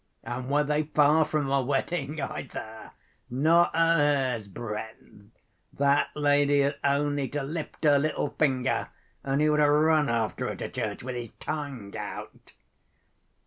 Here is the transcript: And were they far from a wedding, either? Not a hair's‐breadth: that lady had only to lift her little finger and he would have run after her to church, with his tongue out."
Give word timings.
And 0.23 0.49
were 0.49 0.63
they 0.63 0.81
far 0.81 1.25
from 1.25 1.51
a 1.51 1.61
wedding, 1.61 2.19
either? 2.19 2.89
Not 3.29 3.69
a 3.75 3.77
hair's‐breadth: 3.77 5.27
that 5.73 6.09
lady 6.15 6.61
had 6.61 6.77
only 6.83 7.27
to 7.29 7.43
lift 7.43 7.83
her 7.83 7.99
little 7.99 8.29
finger 8.31 8.89
and 9.23 9.41
he 9.41 9.47
would 9.47 9.59
have 9.59 9.69
run 9.69 10.09
after 10.09 10.47
her 10.47 10.55
to 10.55 10.69
church, 10.69 11.03
with 11.03 11.13
his 11.13 11.29
tongue 11.39 11.95
out." 11.95 12.53